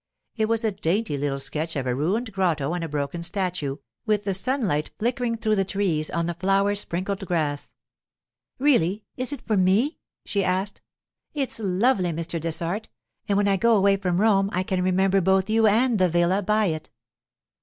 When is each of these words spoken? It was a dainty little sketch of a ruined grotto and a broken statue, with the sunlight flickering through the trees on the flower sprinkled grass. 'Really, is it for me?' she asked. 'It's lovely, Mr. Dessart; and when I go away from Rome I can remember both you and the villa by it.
It 0.35 0.49
was 0.49 0.63
a 0.63 0.71
dainty 0.71 1.15
little 1.15 1.37
sketch 1.37 1.75
of 1.75 1.85
a 1.85 1.93
ruined 1.93 2.31
grotto 2.33 2.73
and 2.73 2.83
a 2.83 2.89
broken 2.89 3.21
statue, 3.21 3.75
with 4.03 4.23
the 4.23 4.33
sunlight 4.33 4.89
flickering 4.97 5.37
through 5.37 5.57
the 5.57 5.63
trees 5.63 6.09
on 6.09 6.25
the 6.25 6.33
flower 6.33 6.73
sprinkled 6.73 7.23
grass. 7.27 7.71
'Really, 8.57 9.05
is 9.15 9.31
it 9.31 9.41
for 9.43 9.55
me?' 9.57 9.99
she 10.25 10.43
asked. 10.43 10.81
'It's 11.35 11.59
lovely, 11.59 12.09
Mr. 12.11 12.41
Dessart; 12.41 12.87
and 13.27 13.37
when 13.37 13.47
I 13.47 13.57
go 13.57 13.77
away 13.77 13.95
from 13.95 14.19
Rome 14.19 14.49
I 14.51 14.63
can 14.63 14.81
remember 14.83 15.21
both 15.21 15.51
you 15.51 15.67
and 15.67 15.99
the 15.99 16.09
villa 16.09 16.41
by 16.41 16.65
it. 16.65 16.89